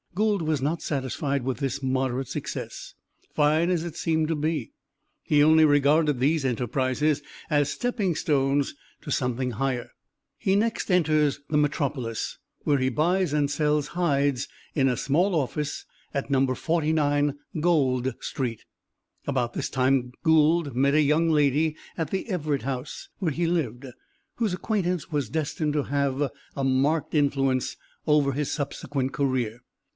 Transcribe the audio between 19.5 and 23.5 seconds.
this time Gould met a young lady at the Everett House, where he